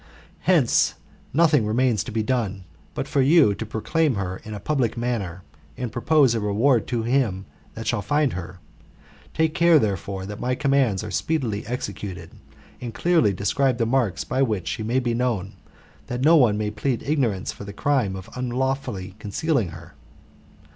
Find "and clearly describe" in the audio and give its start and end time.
12.81-13.77